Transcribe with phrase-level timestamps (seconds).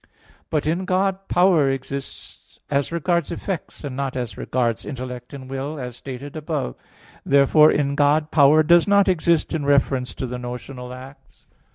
[0.49, 5.79] But in God power exists as regards effects, and not as regards intellect and will,
[5.79, 6.77] as stated above (Q.
[6.79, 7.29] 25, A.
[7.29, 7.31] 1).
[7.31, 11.45] Therefore, in God power does not exist in reference to the notional acts.